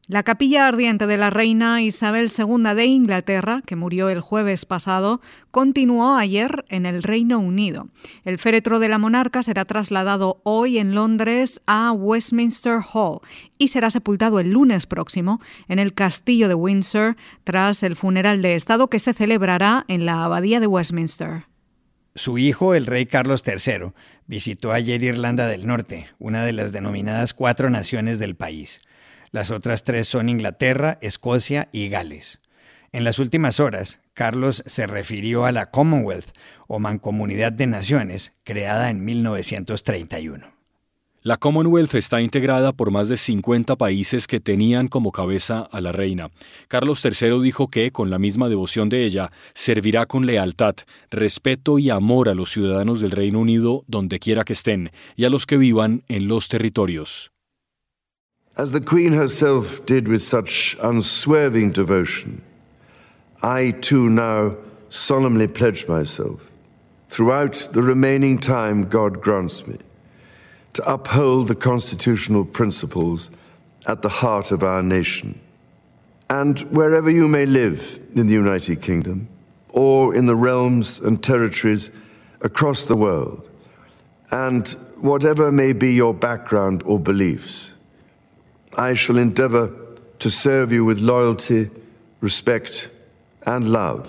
La 0.10 0.24
capilla 0.24 0.66
ardiente 0.66 1.06
de 1.06 1.18
la 1.18 1.30
reina 1.30 1.84
Isabel 1.84 2.32
II 2.36 2.74
de 2.76 2.86
Inglaterra, 2.88 3.62
que 3.64 3.76
murió 3.76 4.10
el 4.10 4.22
jueves 4.22 4.66
pasado, 4.66 5.22
continuó 5.52 6.16
ayer 6.16 6.66
en 6.70 6.88
el 6.88 7.04
Reino 7.04 7.38
Unido. 7.38 7.90
El 8.26 8.40
féretro 8.40 8.80
de 8.80 8.90
la 8.90 8.98
monarca 8.98 9.44
será 9.44 9.66
trasladado 9.66 10.42
hoy 10.44 10.80
en 10.80 10.96
Londres 10.96 11.62
a 11.68 11.92
Westminster 11.92 12.80
Hall 12.92 13.20
y 13.60 13.68
será 13.68 13.92
sepultado 13.92 14.40
el 14.40 14.50
lunes 14.50 14.88
próximo 14.88 15.42
en 15.68 15.78
el 15.78 15.94
castillo 15.94 16.48
de 16.48 16.56
Windsor 16.56 17.16
tras 17.44 17.84
el 17.84 17.96
funeral 17.96 18.42
de 18.42 18.56
Estado 18.56 18.90
que 18.90 18.98
se 18.98 19.14
celebrará 19.14 19.86
en 19.88 20.08
la 20.08 20.24
abadía 20.24 20.60
de 20.60 20.66
Westminster. 20.66 21.44
Su 22.16 22.40
hijo, 22.40 22.74
el 22.74 22.88
rey 22.88 23.06
Carlos 23.06 23.44
III, 23.46 23.92
visitó 24.26 24.72
ayer 24.72 25.04
Irlanda 25.04 25.46
del 25.46 25.68
Norte, 25.68 26.08
una 26.18 26.44
de 26.44 26.54
las 26.54 26.72
denominadas 26.72 27.36
cuatro 27.36 27.70
naciones 27.70 28.18
del 28.18 28.36
país. 28.36 28.82
Las 29.32 29.52
otras 29.52 29.84
tres 29.84 30.08
son 30.08 30.30
Inglaterra, 30.30 30.98
Escocia 31.02 31.70
y 31.72 31.90
Gales. 31.90 32.40
En 32.92 33.04
las 33.04 33.20
últimas 33.20 33.60
horas, 33.60 34.00
Carlos 34.14 34.64
se 34.66 34.88
refirió 34.88 35.46
a 35.46 35.52
la 35.52 35.70
Commonwealth 35.70 36.32
o 36.68 36.80
Mancomunidad 36.80 37.52
de 37.52 37.68
Naciones, 37.68 38.34
creada 38.44 38.90
en 38.90 39.06
1931. 39.06 40.60
La 41.22 41.38
Commonwealth 41.38 41.96
está 41.96 42.22
integrada 42.22 42.72
por 42.72 42.92
más 42.92 43.10
de 43.10 43.18
50 43.18 43.76
países 43.76 44.26
que 44.26 44.40
tenían 44.40 44.88
como 44.88 45.12
cabeza 45.12 45.68
a 45.70 45.82
la 45.82 45.92
reina. 45.92 46.30
Carlos 46.70 47.04
III 47.04 47.42
dijo 47.42 47.68
que, 47.68 47.92
con 47.92 48.10
la 48.10 48.18
misma 48.18 48.48
devoción 48.48 48.88
de 48.88 49.04
ella, 49.04 49.32
servirá 49.54 50.06
con 50.06 50.26
lealtad, 50.26 50.76
respeto 51.12 51.78
y 51.78 51.90
amor 51.90 52.30
a 52.30 52.36
los 52.36 52.52
ciudadanos 52.52 53.02
del 53.02 53.12
Reino 53.12 53.40
Unido 53.40 53.84
donde 53.88 54.20
quiera 54.20 54.46
que 54.46 54.54
estén 54.54 54.92
y 55.18 55.26
a 55.26 55.30
los 55.30 55.46
que 55.46 55.58
vivan 55.58 56.04
en 56.08 56.30
los 56.30 56.48
territorios. 56.48 57.32
As 58.58 58.72
the 58.72 58.82
Queen 58.82 59.14
herself 59.14 59.86
did 59.86 60.08
with 60.08 60.22
such 60.22 60.76
unswerving 60.82 61.72
devotion, 61.72 62.42
I 63.42 63.72
too 63.72 64.10
now 64.10 64.58
solemnly 64.90 65.48
pledge 65.48 65.88
myself, 65.88 66.50
throughout 67.08 67.70
the 67.72 67.82
remaining 67.82 68.38
time 68.38 68.90
God 68.90 69.22
grants 69.22 69.66
me, 69.66 69.78
to 70.74 70.92
uphold 70.92 71.48
the 71.48 71.56
constitutional 71.56 72.44
principles 72.44 73.32
at 73.88 74.02
the 74.02 74.10
heart 74.10 74.52
of 74.52 74.64
our 74.64 74.84
nation. 74.84 75.40
And 76.30 76.60
wherever 76.72 77.10
you 77.10 77.28
may 77.28 77.46
live 77.46 78.00
in 78.16 78.28
the 78.28 78.34
United 78.34 78.82
Kingdom, 78.82 79.28
or 79.70 80.14
in 80.14 80.26
the 80.26 80.36
realms 80.36 81.00
and 81.00 81.24
territories 81.24 81.92
across 82.42 82.88
the 82.88 82.96
world, 82.96 83.48
and 84.32 84.68
whatever 84.98 85.52
may 85.52 85.74
be 85.74 85.94
your 85.94 86.14
background 86.14 86.84
or 86.86 87.00
beliefs, 87.00 87.76
I 88.80 88.96
shall 88.96 89.18
endeavor 89.18 89.72
to 90.20 90.30
serve 90.30 90.74
you 90.74 90.86
with 90.86 91.00
loyalty, 91.00 91.70
respect 92.22 92.90
and 93.46 93.74
love. 93.74 94.08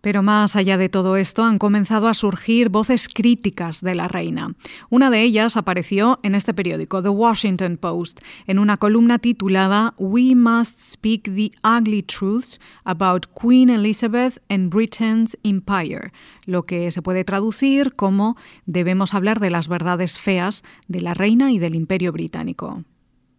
Pero 0.00 0.24
más 0.24 0.56
allá 0.56 0.76
de 0.76 0.88
todo 0.88 1.16
esto, 1.16 1.44
han 1.44 1.58
comenzado 1.58 2.08
a 2.08 2.14
surgir 2.14 2.68
voces 2.68 3.08
críticas 3.08 3.80
de 3.80 3.94
la 3.94 4.08
reina. 4.08 4.54
Una 4.90 5.08
de 5.08 5.22
ellas 5.22 5.56
apareció 5.56 6.18
en 6.24 6.34
este 6.34 6.52
periódico, 6.52 7.00
The 7.00 7.10
Washington 7.10 7.76
Post, 7.78 8.20
en 8.48 8.58
una 8.58 8.76
columna 8.76 9.20
titulada 9.20 9.94
We 9.98 10.34
Must 10.34 10.80
Speak 10.80 11.22
the 11.34 11.52
Ugly 11.62 12.02
Truths 12.02 12.60
About 12.82 13.28
Queen 13.40 13.70
Elizabeth 13.70 14.42
and 14.50 14.68
Britain's 14.68 15.38
Empire, 15.44 16.12
lo 16.44 16.64
que 16.64 16.90
se 16.90 17.00
puede 17.00 17.24
traducir 17.24 17.94
como 17.94 18.36
Debemos 18.66 19.14
hablar 19.14 19.38
de 19.38 19.50
las 19.50 19.68
verdades 19.68 20.18
feas 20.18 20.64
de 20.88 21.02
la 21.02 21.14
reina 21.14 21.52
y 21.52 21.58
del 21.58 21.76
imperio 21.76 22.10
británico. 22.10 22.84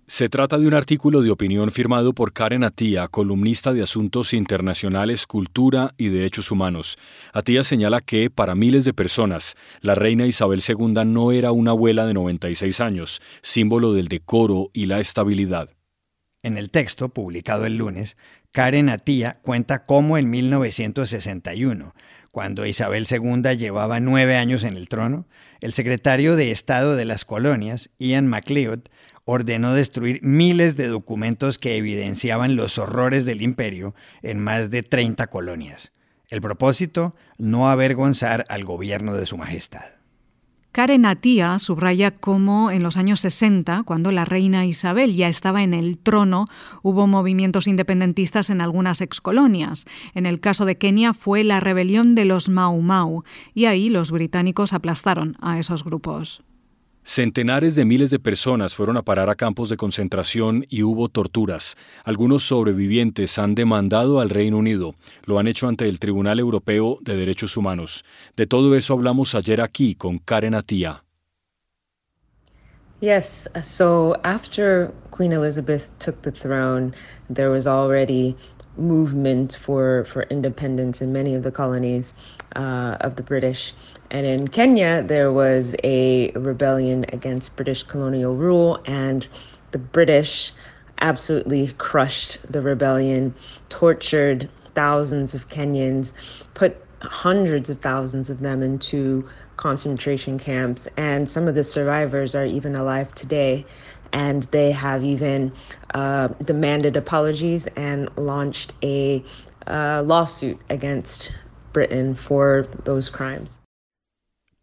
Se 0.08 0.30
trata 0.30 0.60
de 0.60 0.68
un 0.68 0.76
artículo 0.76 1.24
de 1.24 1.32
opinión 1.32 1.72
firmado 1.72 2.14
por 2.14 2.32
Karen 2.32 2.64
Atía, 2.64 3.08
columnista 3.08 3.74
de 3.74 3.82
Asuntos 3.82 4.36
Internacionales, 4.36 5.26
Cultura 5.26 5.96
y 5.98 6.10
Derechos 6.10 6.52
Humanos. 6.52 7.00
Atía 7.34 7.64
señala 7.64 8.02
que, 8.02 8.30
para 8.30 8.54
miles 8.54 8.86
de 8.86 8.94
personas, 8.94 9.56
la 9.82 9.96
reina 9.96 10.28
Isabel 10.28 10.62
II 10.68 11.06
no 11.08 11.32
era 11.32 11.52
una 11.52 11.72
abuela 11.72 12.06
de 12.06 12.14
96 12.14 12.82
años, 12.82 13.20
símbolo 13.42 13.94
del 13.94 14.08
decoro 14.08 14.70
y 14.74 14.86
la 14.86 15.00
estabilidad. 15.00 15.72
En 16.44 16.60
el 16.60 16.70
texto, 16.70 17.10
publicado 17.10 17.66
el 17.66 17.78
lunes, 17.78 18.16
Karen 18.52 18.90
Atía 18.90 19.40
cuenta 19.42 19.88
cómo 19.88 20.20
en 20.20 20.30
1961, 20.30 21.96
cuando 22.32 22.68
Isabel 22.68 23.08
II 23.10 23.58
llevaba 23.58 24.00
nueve 24.00 24.38
años 24.38 24.64
en 24.66 24.78
el 24.78 24.88
trono, 24.88 25.26
el 25.62 25.74
secretario 25.74 26.36
de 26.36 26.52
Estado 26.52 26.96
de 26.96 27.06
las 27.06 27.26
Colonias, 27.26 27.90
Ian 27.98 28.28
MacLeod, 28.28 28.82
ordenó 29.26 29.74
destruir 29.74 30.20
miles 30.22 30.76
de 30.78 30.88
documentos 30.88 31.58
que 31.58 31.76
evidenciaban 31.76 32.56
los 32.56 32.78
horrores 32.78 33.26
del 33.26 33.42
imperio 33.42 33.96
en 34.22 34.40
más 34.40 34.70
de 34.70 34.84
30 34.84 35.28
colonias. 35.28 35.92
El 36.30 36.42
propósito, 36.42 37.16
no 37.38 37.70
avergonzar 37.70 38.46
al 38.50 38.64
gobierno 38.64 39.14
de 39.14 39.26
su 39.26 39.38
majestad. 39.38 39.86
Karen 40.76 41.06
Atía 41.06 41.58
subraya 41.58 42.12
cómo 42.12 42.70
en 42.70 42.84
los 42.84 42.98
años 42.98 43.22
60, 43.22 43.84
cuando 43.84 44.12
la 44.12 44.26
reina 44.26 44.66
Isabel 44.66 45.16
ya 45.16 45.30
estaba 45.30 45.64
en 45.64 45.74
el 45.74 45.98
trono, 45.98 46.48
hubo 46.84 47.08
movimientos 47.08 47.68
independentistas 47.68 48.50
en 48.50 48.60
algunas 48.60 49.00
excolonias. 49.00 49.86
En 50.16 50.26
el 50.26 50.42
caso 50.42 50.66
de 50.66 50.78
Kenia 50.78 51.14
fue 51.14 51.46
la 51.46 51.62
rebelión 51.62 52.14
de 52.14 52.26
los 52.26 52.50
Mau 52.50 52.82
Mau, 52.82 53.24
y 53.54 53.66
ahí 53.68 53.90
los 53.90 54.12
británicos 54.12 54.74
aplastaron 54.74 55.38
a 55.40 55.60
esos 55.60 55.86
grupos. 55.86 56.44
Centenares 57.08 57.76
de 57.76 57.86
miles 57.86 58.10
de 58.10 58.18
personas 58.18 58.74
fueron 58.74 58.98
a 58.98 59.04
parar 59.04 59.30
a 59.30 59.36
campos 59.36 59.70
de 59.70 59.78
concentración 59.78 60.66
y 60.70 60.82
hubo 60.82 61.08
torturas. 61.08 61.78
Algunos 62.04 62.48
sobrevivientes 62.48 63.38
han 63.38 63.54
demandado 63.54 64.20
al 64.20 64.32
Reino 64.32 64.58
Unido. 64.58 64.96
Lo 65.28 65.38
han 65.38 65.48
hecho 65.48 65.68
ante 65.68 65.88
el 65.88 66.00
Tribunal 66.00 66.40
Europeo 66.40 66.98
de 67.02 67.16
Derechos 67.16 67.58
Humanos. 67.58 68.06
De 68.36 68.48
todo 68.48 68.76
eso 68.76 68.94
hablamos 68.94 69.36
ayer 69.36 69.62
aquí 69.62 69.94
con 69.94 70.18
Karen 70.18 70.56
Atía. 70.56 71.04
Yes, 73.02 73.48
so 73.62 74.16
after 74.24 74.92
Queen 75.16 75.32
Elizabeth 75.32 75.88
took 76.00 76.20
the 76.24 76.32
throne, 76.32 76.92
there 77.32 77.50
was 77.50 77.68
already 77.68 78.36
movement 78.78 79.60
for, 79.64 80.06
for 80.06 80.24
independence 80.32 81.04
in 81.04 81.14
many 81.14 81.36
of 81.36 81.44
the 81.44 81.52
colonies 81.52 82.16
uh, 82.56 82.98
of 83.02 83.16
the 83.16 83.22
British. 83.22 83.76
And 84.12 84.26
in 84.26 84.48
Kenya, 84.48 85.04
there 85.04 85.32
was 85.32 85.76
a 85.84 86.32
rebellion 86.32 87.06
against 87.10 87.56
British 87.56 87.84
colonial 87.84 88.36
rule, 88.36 88.82
and 88.86 89.28
the 89.72 89.80
British 89.80 90.54
absolutely 91.02 91.74
crushed 91.78 92.38
the 92.50 92.62
rebellion, 92.62 93.34
tortured 93.70 94.50
thousands 94.76 95.34
of 95.34 95.50
Kenyans, 95.50 96.14
put 96.54 96.82
hundreds 97.02 97.70
of 97.70 97.82
thousands 97.82 98.30
of 98.30 98.40
them 98.40 98.64
into 98.64 99.28
concentration 99.58 100.40
camps. 100.40 100.88
And 100.98 101.30
some 101.30 101.48
of 101.48 101.56
the 101.56 101.64
survivors 101.64 102.36
are 102.36 102.46
even 102.46 102.76
alive 102.76 103.14
today. 103.16 103.66
And 104.14 104.44
they 104.52 104.72
have 104.72 105.04
even 105.04 105.52
uh, 105.94 106.30
demanded 106.44 106.96
apologies 106.96 107.68
and 107.76 108.10
launched 108.18 108.74
a 108.82 109.24
uh, 109.68 110.04
lawsuit 110.06 110.60
against 110.70 111.34
Britain 111.74 112.16
for 112.16 112.68
those 112.86 113.10
crimes. 113.10 113.60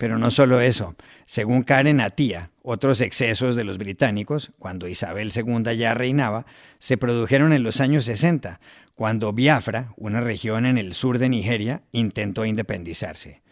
Pero 0.03 0.19
no 0.19 0.33
solo 0.33 0.61
eso. 0.61 0.97
Según 1.27 1.63
Karen 1.63 2.01
Atía, 2.01 2.51
otros 2.63 3.01
excesos 3.01 3.55
de 3.55 3.63
los 3.63 3.79
británicos, 3.79 4.51
cuando 4.59 4.89
Isabel 4.89 5.31
II 5.33 5.77
ya 5.77 5.95
reinaba, 5.95 6.45
se 6.81 6.97
produjeron 6.97 7.53
en 7.53 7.63
los 7.63 7.81
años 7.81 8.07
60, 8.07 8.59
cuando 8.97 9.33
Biafra, 9.33 9.95
una 9.97 10.21
región 10.21 10.67
en 10.67 10.77
el 10.77 10.93
sur 10.95 11.21
de 11.21 11.29
Nigeria, 11.29 11.83
intentó 11.93 12.45
independizarse. 12.45 13.43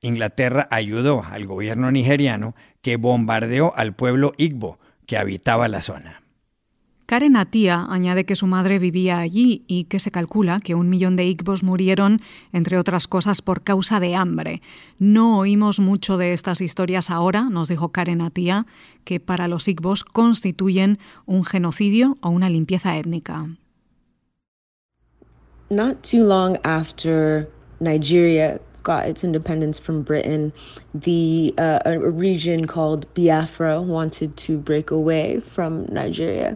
Inglaterra 0.00 0.66
ayudó 0.70 1.24
al 1.30 1.44
gobierno 1.44 1.92
nigeriano 1.92 2.56
que 2.80 2.96
bombardeó 2.96 3.74
al 3.76 3.94
pueblo 3.94 4.32
Igbo 4.38 4.78
que 5.04 5.18
habitaba 5.18 5.68
la 5.68 5.82
zona. 5.82 6.22
Karen 7.08 7.36
Atía 7.36 7.86
añade 7.88 8.26
que 8.26 8.36
su 8.36 8.46
madre 8.46 8.78
vivía 8.78 9.18
allí 9.18 9.64
y 9.66 9.84
que 9.84 9.98
se 9.98 10.10
calcula 10.10 10.60
que 10.60 10.74
un 10.74 10.90
millón 10.90 11.16
de 11.16 11.24
Igbos 11.24 11.62
murieron, 11.62 12.20
entre 12.52 12.76
otras 12.76 13.08
cosas, 13.08 13.40
por 13.40 13.62
causa 13.62 13.98
de 13.98 14.14
hambre. 14.14 14.60
No 14.98 15.38
oímos 15.38 15.80
mucho 15.80 16.18
de 16.18 16.34
estas 16.34 16.60
historias 16.60 17.08
ahora, 17.08 17.44
nos 17.44 17.68
dijo 17.70 17.92
Karen 17.92 18.20
Atía, 18.20 18.66
que 19.04 19.20
para 19.20 19.48
los 19.48 19.68
Igbos 19.68 20.04
constituyen 20.04 20.98
un 21.24 21.44
genocidio 21.44 22.18
o 22.20 22.28
una 22.28 22.50
limpieza 22.50 22.98
étnica. 22.98 23.56
Not 25.70 26.02
too 26.02 26.26
long 26.26 26.58
after 26.62 27.48
Nigeria 27.80 28.60
got 28.82 29.08
its 29.08 29.24
independence 29.24 29.80
from 29.80 30.02
Britain, 30.02 30.52
the 30.92 31.54
uh, 31.56 31.78
a 31.86 31.98
region 31.98 32.66
called 32.66 33.06
Biafra 33.14 33.80
wanted 33.80 34.36
to 34.46 34.58
break 34.58 34.90
away 34.90 35.40
from 35.40 35.86
Nigeria. 35.90 36.54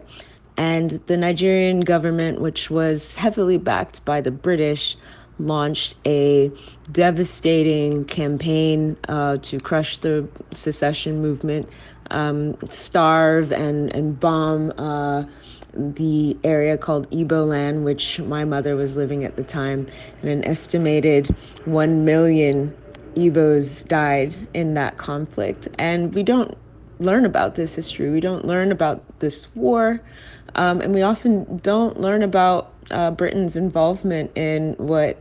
And 0.57 0.91
the 1.07 1.17
Nigerian 1.17 1.81
government, 1.81 2.39
which 2.41 2.69
was 2.69 3.15
heavily 3.15 3.57
backed 3.57 4.03
by 4.05 4.21
the 4.21 4.31
British, 4.31 4.95
launched 5.39 5.95
a 6.05 6.51
devastating 6.91 8.05
campaign 8.05 8.95
uh, 9.07 9.37
to 9.37 9.59
crush 9.59 9.97
the 9.97 10.27
secession 10.53 11.21
movement, 11.21 11.67
um, 12.11 12.55
starve 12.69 13.51
and, 13.51 13.93
and 13.95 14.19
bomb 14.19 14.71
uh, 14.77 15.23
the 15.73 16.37
area 16.43 16.77
called 16.77 17.09
Igbo 17.09 17.47
land, 17.47 17.83
which 17.83 18.19
my 18.19 18.45
mother 18.45 18.75
was 18.75 18.95
living 18.95 19.23
at 19.23 19.35
the 19.35 19.43
time. 19.43 19.87
And 20.21 20.29
an 20.29 20.45
estimated 20.45 21.35
1 21.65 22.05
million 22.05 22.75
Igbos 23.15 23.87
died 23.87 24.35
in 24.53 24.73
that 24.75 24.97
conflict. 24.97 25.67
And 25.77 26.13
we 26.13 26.23
don't 26.23 26.55
learn 26.99 27.25
about 27.25 27.55
this 27.55 27.75
history. 27.75 28.09
We 28.09 28.19
don't 28.19 28.45
learn 28.45 28.71
about 28.71 29.03
this 29.19 29.47
war. 29.55 29.99
Um, 30.55 30.81
and 30.81 30.93
we 30.93 31.01
often 31.01 31.57
don't 31.63 31.99
learn 31.99 32.23
about 32.23 32.71
uh, 32.91 33.11
Britain's 33.11 33.55
involvement 33.55 34.31
in 34.35 34.73
what 34.77 35.17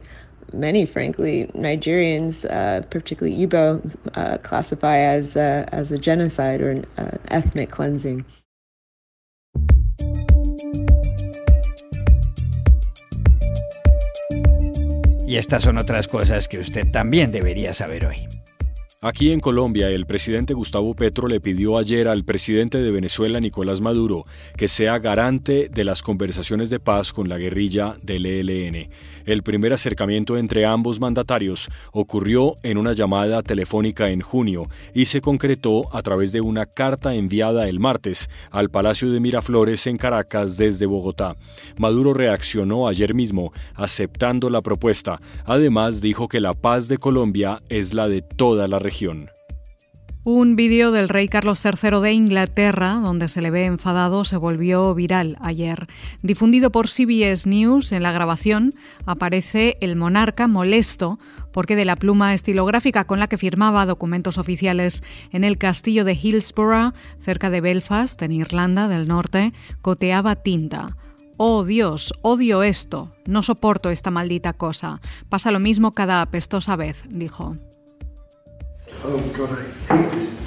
many, 0.53 0.85
frankly, 0.85 1.51
Nigerians, 1.55 2.45
uh, 2.51 2.83
particularly 2.89 3.47
Igbo, 3.47 3.81
uh, 4.15 4.39
classify 4.39 4.99
as, 4.99 5.37
uh, 5.37 5.65
as 5.73 5.91
a 5.91 5.99
genocide 5.99 6.61
or 6.61 6.71
an 6.71 6.87
uh, 6.99 7.17
ethnic 7.29 7.71
cleansing. 7.71 8.25
Y 15.27 15.39
estas 15.39 15.63
son 15.63 15.79
otras 15.79 16.09
cosas 16.09 16.47
que 16.47 16.59
usted 16.59 16.93
también 16.93 17.33
debería 17.33 17.73
saber 17.73 18.05
hoy. 18.05 18.29
Aquí 19.05 19.33
en 19.33 19.41
Colombia, 19.41 19.89
el 19.91 20.07
presidente 20.07 20.55
Gustavo 20.55 20.95
Petro 20.95 21.27
le 21.27 21.41
pidió 21.41 21.77
ayer 21.77 22.07
al 22.07 22.23
presidente 22.23 22.79
de 22.79 22.93
Venezuela, 22.93 23.41
Nicolás 23.41 23.81
Maduro, 23.81 24.25
que 24.57 24.69
sea 24.69 25.01
garante 25.01 25.69
de 25.69 25.83
las 25.83 26.05
conversaciones 26.05 26.71
de 26.71 26.79
paz 26.79 27.13
con 27.13 27.29
la 27.29 27.37
guerrilla 27.37 27.97
del 28.01 28.27
ELN. 28.27 28.91
El 29.25 29.43
primer 29.43 29.73
acercamiento 29.73 30.37
entre 30.37 30.67
ambos 30.67 31.01
mandatarios 31.01 31.69
ocurrió 31.91 32.55
en 32.63 32.79
una 32.79 32.93
llamada 32.93 33.43
telefónica 33.43 34.09
en 34.11 34.21
junio 34.21 34.69
y 34.95 35.07
se 35.07 35.21
concretó 35.21 35.93
a 35.93 36.03
través 36.03 36.31
de 36.31 36.41
una 36.41 36.67
carta 36.67 37.13
enviada 37.17 37.69
el 37.69 37.81
martes 37.81 38.31
al 38.53 38.71
Palacio 38.71 39.11
de 39.11 39.19
Miraflores 39.19 39.89
en 39.89 39.97
Caracas 39.97 40.57
desde 40.57 40.87
Bogotá. 40.87 41.37
Maduro 41.77 42.15
reaccionó 42.15 42.87
ayer 42.87 43.15
mismo 43.15 43.53
aceptando 43.75 44.49
la 44.49 44.63
propuesta. 44.63 45.21
Además 45.45 46.01
dijo 46.01 46.29
que 46.29 46.39
la 46.39 46.53
paz 46.53 46.87
de 46.87 46.99
Colombia 46.99 47.63
es 47.69 47.95
la 47.95 48.07
de 48.07 48.23
toda 48.23 48.69
la 48.69 48.79
región. 48.79 48.92
Un 50.25 50.55
vídeo 50.55 50.93
del 50.93 51.09
rey 51.09 51.27
Carlos 51.27 51.65
III 51.65 52.01
de 52.01 52.13
Inglaterra, 52.13 53.01
donde 53.03 53.27
se 53.27 53.43
le 53.43 53.51
ve 53.51 53.65
enfadado, 53.65 54.25
se 54.25 54.37
volvió 54.37 54.95
viral 54.95 55.37
ayer. 55.41 55.89
Difundido 56.23 56.71
por 56.71 56.89
CBS 56.89 57.49
News, 57.49 57.91
en 57.91 58.05
la 58.05 58.13
grabación 58.13 58.73
aparece 59.05 59.79
el 59.81 59.97
monarca 59.97 60.47
molesto 60.47 61.19
porque 61.53 61.75
de 61.75 61.85
la 61.85 61.97
pluma 61.97 62.35
estilográfica 62.35 63.05
con 63.05 63.19
la 63.19 63.27
que 63.27 63.39
firmaba 63.39 63.85
documentos 63.85 64.39
oficiales 64.39 65.03
en 65.33 65.43
el 65.43 65.59
castillo 65.59 66.05
de 66.05 66.13
Hillsborough, 66.15 66.95
cerca 67.25 67.51
de 67.51 67.61
Belfast, 67.61 68.23
en 68.23 68.31
Irlanda 68.31 68.87
del 68.87 69.09
Norte, 69.09 69.53
coteaba 69.81 70.37
tinta. 70.37 70.97
Oh 71.37 71.65
Dios, 71.65 72.13
odio 72.23 72.63
esto, 72.63 73.13
no 73.27 73.43
soporto 73.43 73.91
esta 73.91 74.13
maldita 74.13 74.53
cosa. 74.53 75.01
Pasa 75.29 75.51
lo 75.51 75.59
mismo 75.59 75.93
cada 75.93 76.23
apestosa 76.23 76.77
vez, 76.77 77.03
dijo. 77.09 77.57
Oh 79.05 79.19
God, 79.33 79.51
I 79.51 79.97
hate 79.97 80.13
this. 80.13 80.39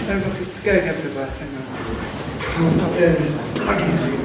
Oh 0.00 0.24
look, 0.26 0.40
it's 0.40 0.64
going 0.64 0.80
everywhere. 0.80 1.26
Hang 1.26 1.54
on. 1.54 2.78
Can't 2.78 2.92
bear 2.94 3.14
this 3.14 3.32
bloody 3.54 3.84
thing. 3.84 4.18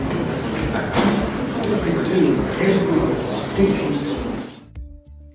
What 1.70 1.80
they 1.84 1.92
do, 2.10 2.36
everyone 2.60 3.16
stinking 3.16 4.19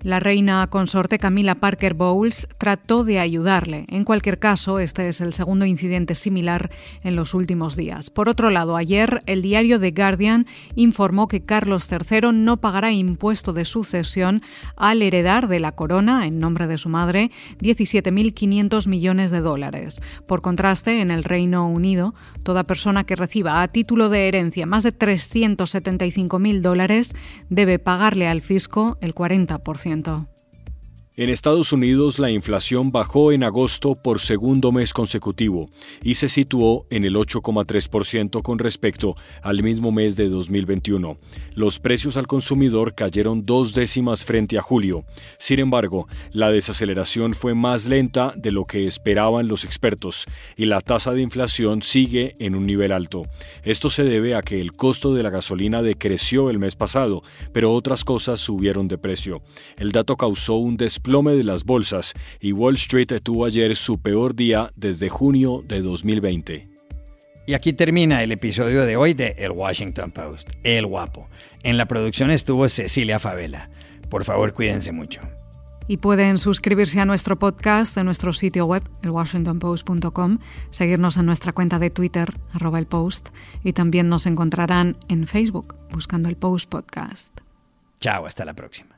La 0.05 0.19
reina 0.19 0.67
consorte 0.67 1.17
Camila 1.17 1.55
Parker 1.55 1.95
Bowles 1.95 2.47
trató 2.59 3.03
de 3.03 3.17
ayudarle. 3.17 3.85
En 3.89 4.05
cualquier 4.05 4.37
caso, 4.37 4.77
este 4.77 5.07
es 5.07 5.19
el 5.19 5.33
segundo 5.33 5.65
incidente 5.65 6.13
similar 6.13 6.69
en 7.03 7.15
los 7.15 7.33
últimos 7.33 7.75
días. 7.75 8.11
Por 8.11 8.29
otro 8.29 8.51
lado, 8.51 8.75
ayer 8.75 9.23
el 9.25 9.41
diario 9.41 9.79
The 9.79 9.89
Guardian 9.89 10.45
informó 10.75 11.27
que 11.27 11.43
Carlos 11.43 11.89
III 11.91 12.33
no 12.33 12.57
pagará 12.57 12.91
impuesto 12.91 13.51
de 13.51 13.65
sucesión 13.65 14.43
al 14.75 15.01
heredar 15.01 15.47
de 15.47 15.59
la 15.59 15.71
corona, 15.71 16.27
en 16.27 16.37
nombre 16.37 16.67
de 16.67 16.77
su 16.77 16.87
madre, 16.87 17.31
17.500 17.61 18.85
millones 18.85 19.31
de 19.31 19.41
dólares. 19.41 20.03
Por 20.27 20.43
contraste, 20.43 21.01
en 21.01 21.09
el 21.09 21.23
Reino 21.23 21.67
Unido, 21.67 22.13
toda 22.43 22.63
persona 22.63 23.05
que 23.05 23.15
reciba 23.15 23.63
a 23.63 23.67
título 23.69 24.09
de 24.09 24.27
herencia 24.27 24.67
más 24.67 24.83
de 24.83 24.95
375.000 24.95 26.61
dólares 26.61 27.15
debe 27.49 27.79
pagarle 27.79 28.27
al 28.27 28.43
fisco 28.43 28.99
el 29.01 29.15
40% 29.15 29.94
conocimiento. 30.03 30.34
En 31.17 31.29
Estados 31.29 31.71
Unidos 31.71 32.19
la 32.19 32.29
inflación 32.29 32.91
bajó 32.91 33.31
en 33.31 33.45
agosto 33.45 33.95
por 33.95 34.19
segundo 34.19 34.73
mes 34.73 34.91
consecutivo 34.91 35.69
y 36.03 36.15
se 36.15 36.27
situó 36.27 36.87
en 36.89 37.05
el 37.05 37.15
8,3% 37.15 38.41
con 38.41 38.59
respecto 38.59 39.15
al 39.41 39.63
mismo 39.63 39.93
mes 39.93 40.17
de 40.17 40.27
2021. 40.27 41.17
Los 41.53 41.79
precios 41.79 42.17
al 42.17 42.27
consumidor 42.27 42.95
cayeron 42.95 43.45
dos 43.45 43.73
décimas 43.73 44.25
frente 44.25 44.57
a 44.57 44.61
julio. 44.61 45.05
Sin 45.39 45.59
embargo, 45.59 46.09
la 46.33 46.51
desaceleración 46.51 47.33
fue 47.33 47.55
más 47.55 47.85
lenta 47.85 48.33
de 48.35 48.51
lo 48.51 48.65
que 48.65 48.85
esperaban 48.85 49.47
los 49.47 49.63
expertos 49.63 50.25
y 50.57 50.65
la 50.65 50.81
tasa 50.81 51.13
de 51.13 51.21
inflación 51.21 51.81
sigue 51.81 52.35
en 52.39 52.55
un 52.55 52.63
nivel 52.63 52.91
alto. 52.91 53.23
Esto 53.63 53.89
se 53.89 54.03
debe 54.03 54.35
a 54.35 54.41
que 54.41 54.59
el 54.59 54.73
costo 54.73 55.13
de 55.13 55.23
la 55.23 55.29
gasolina 55.29 55.81
decreció 55.81 56.49
el 56.49 56.59
mes 56.59 56.75
pasado, 56.75 57.23
pero 57.53 57.71
otras 57.71 58.03
cosas 58.03 58.41
subieron 58.41 58.89
de 58.89 58.97
precio. 58.97 59.41
El 59.77 59.93
dato 59.93 60.17
causó 60.17 60.55
un 60.55 60.75
desplome 61.05 61.33
de 61.33 61.43
las 61.43 61.65
bolsas 61.65 62.15
y 62.39 62.51
Wall 62.51 62.73
Street 62.75 63.09
tuvo 63.21 63.45
ayer 63.45 63.75
su 63.75 64.01
peor 64.01 64.35
día 64.35 64.71
desde 64.75 65.07
junio 65.07 65.63
de 65.67 65.81
2020. 65.81 66.67
Y 67.45 67.53
aquí 67.53 67.73
termina 67.73 68.23
el 68.23 68.31
episodio 68.31 68.85
de 68.85 68.97
hoy 68.97 69.13
de 69.13 69.35
El 69.37 69.51
Washington 69.51 70.09
Post, 70.09 70.49
El 70.63 70.87
Guapo. 70.87 71.29
En 71.61 71.77
la 71.77 71.85
producción 71.85 72.31
estuvo 72.31 72.67
Cecilia 72.69 73.19
Favela. 73.19 73.69
Por 74.09 74.23
favor, 74.23 74.55
cuídense 74.55 74.91
mucho. 74.91 75.21
Y 75.87 75.97
pueden 75.97 76.39
suscribirse 76.39 76.99
a 76.99 77.05
nuestro 77.05 77.37
podcast 77.37 77.95
en 77.97 78.05
nuestro 78.05 78.33
sitio 78.33 78.65
web, 78.65 78.81
elwashingtonpost.com, 79.03 80.39
seguirnos 80.71 81.17
en 81.17 81.27
nuestra 81.27 81.53
cuenta 81.53 81.77
de 81.77 81.91
Twitter, 81.91 82.33
arroba 82.51 82.79
el 82.79 82.87
post, 82.87 83.29
y 83.63 83.73
también 83.73 84.09
nos 84.09 84.25
encontrarán 84.25 84.97
en 85.07 85.27
Facebook, 85.27 85.75
buscando 85.91 86.29
el 86.29 86.35
Post 86.35 86.67
Podcast. 86.67 87.39
Chao, 87.99 88.25
hasta 88.25 88.43
la 88.43 88.55
próxima. 88.55 88.94